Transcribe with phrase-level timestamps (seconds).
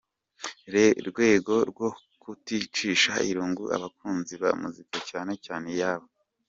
[1.07, 1.87] rwego rwo
[2.21, 6.07] kuticisha irungu abakunzi ba muzika cyane cyane iyabo.